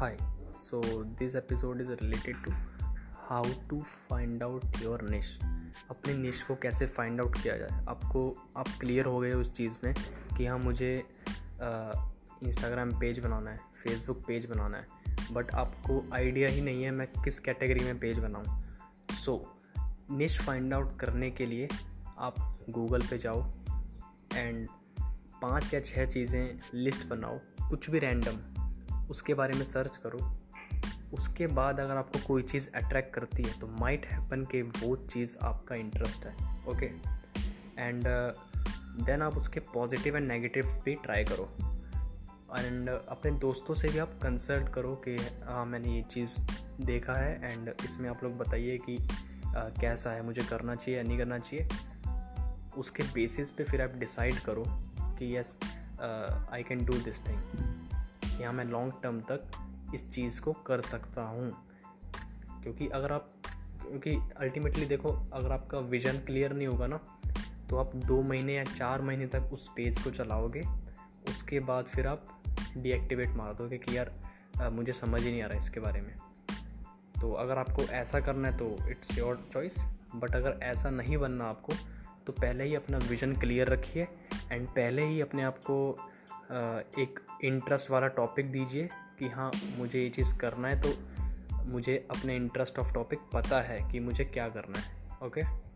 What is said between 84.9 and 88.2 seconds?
ही अपने आप को एक इंटरेस्ट वाला